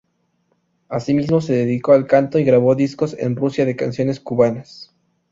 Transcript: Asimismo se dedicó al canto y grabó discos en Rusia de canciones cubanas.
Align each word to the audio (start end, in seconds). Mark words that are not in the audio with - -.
Asimismo 0.89 1.41
se 1.41 1.53
dedicó 1.53 1.91
al 1.93 2.07
canto 2.07 2.39
y 2.39 2.43
grabó 2.43 2.73
discos 2.73 3.15
en 3.19 3.35
Rusia 3.35 3.65
de 3.67 3.75
canciones 3.75 4.19
cubanas. 4.19 4.91